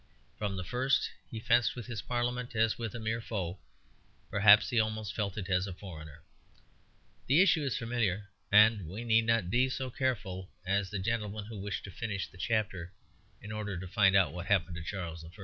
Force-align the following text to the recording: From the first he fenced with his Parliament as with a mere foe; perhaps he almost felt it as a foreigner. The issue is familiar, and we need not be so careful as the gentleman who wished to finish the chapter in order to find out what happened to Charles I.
From 0.35 0.55
the 0.57 0.63
first 0.63 1.11
he 1.29 1.39
fenced 1.39 1.75
with 1.75 1.85
his 1.85 2.01
Parliament 2.01 2.55
as 2.55 2.75
with 2.75 2.95
a 2.95 2.99
mere 2.99 3.21
foe; 3.21 3.59
perhaps 4.31 4.71
he 4.71 4.79
almost 4.79 5.13
felt 5.13 5.37
it 5.37 5.47
as 5.47 5.67
a 5.67 5.73
foreigner. 5.75 6.23
The 7.27 7.39
issue 7.39 7.63
is 7.63 7.77
familiar, 7.77 8.31
and 8.51 8.87
we 8.87 9.03
need 9.03 9.25
not 9.27 9.51
be 9.51 9.69
so 9.69 9.91
careful 9.91 10.49
as 10.65 10.89
the 10.89 10.97
gentleman 10.97 11.45
who 11.45 11.59
wished 11.61 11.83
to 11.83 11.91
finish 11.91 12.25
the 12.27 12.39
chapter 12.39 12.91
in 13.43 13.51
order 13.51 13.77
to 13.77 13.87
find 13.87 14.15
out 14.15 14.33
what 14.33 14.47
happened 14.47 14.73
to 14.77 14.81
Charles 14.81 15.23
I. 15.23 15.29